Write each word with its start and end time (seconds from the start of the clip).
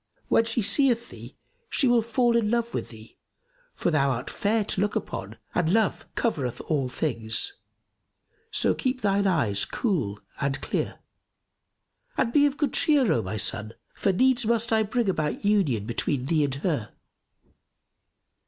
When 0.29 0.45
she 0.45 0.63
seeth 0.63 1.09
thee, 1.11 1.37
she 1.69 1.87
will 1.87 2.01
fall 2.01 2.35
in 2.35 2.49
love 2.49 2.73
with 2.73 2.89
thee; 2.89 3.19
for 3.75 3.91
thou 3.91 4.09
art 4.09 4.31
fair 4.31 4.63
to 4.65 4.81
look 4.81 4.95
upon 4.95 5.37
and 5.53 5.71
love 5.71 6.07
covereth 6.15 6.59
all 6.61 6.89
things. 6.89 7.53
So 8.49 8.73
keep 8.73 9.01
thine 9.01 9.27
eyes 9.27 9.63
cool 9.63 10.19
and 10.39 10.59
clear[FN#278] 10.59 10.97
and 12.17 12.33
be 12.33 12.47
of 12.47 12.57
good 12.57 12.73
cheer, 12.73 13.11
O 13.13 13.21
my 13.21 13.37
son, 13.37 13.73
for 13.93 14.11
needs 14.11 14.43
must 14.43 14.73
I 14.73 14.81
bring 14.81 15.07
about 15.07 15.45
union 15.45 15.85
between 15.85 16.25
thee 16.25 16.45
and 16.45 16.55
her." 16.55 16.93